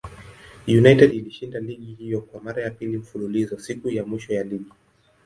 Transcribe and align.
United 0.67 1.13
ilishinda 1.13 1.59
ligi 1.59 1.93
hiyo 1.93 2.21
kwa 2.21 2.41
mara 2.43 2.63
ya 2.63 2.71
pili 2.71 2.97
mfululizo 2.97 3.57
siku 3.59 3.89
ya 3.89 4.05
mwisho 4.05 4.33
ya 4.33 4.43
ligi. 4.43 4.71